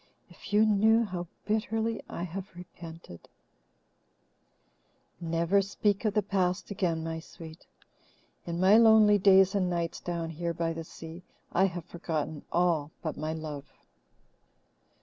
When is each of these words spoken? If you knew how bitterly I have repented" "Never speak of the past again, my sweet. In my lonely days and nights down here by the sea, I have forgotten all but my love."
If 0.31 0.51
you 0.51 0.65
knew 0.65 1.05
how 1.05 1.27
bitterly 1.45 2.01
I 2.09 2.23
have 2.23 2.55
repented" 2.55 3.29
"Never 5.21 5.61
speak 5.61 6.05
of 6.05 6.15
the 6.15 6.23
past 6.23 6.71
again, 6.71 7.03
my 7.03 7.19
sweet. 7.19 7.67
In 8.47 8.59
my 8.59 8.77
lonely 8.77 9.19
days 9.19 9.53
and 9.53 9.69
nights 9.69 9.99
down 9.99 10.31
here 10.31 10.55
by 10.55 10.73
the 10.73 10.85
sea, 10.85 11.21
I 11.51 11.65
have 11.65 11.85
forgotten 11.85 12.41
all 12.51 12.89
but 13.03 13.15
my 13.15 13.33
love." 13.33 13.65